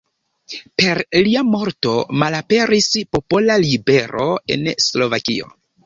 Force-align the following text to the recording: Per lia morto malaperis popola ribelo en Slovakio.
Per 0.81 1.01
lia 1.27 1.43
morto 1.51 1.93
malaperis 2.25 2.91
popola 3.19 3.61
ribelo 3.69 4.31
en 4.57 4.69
Slovakio. 4.91 5.59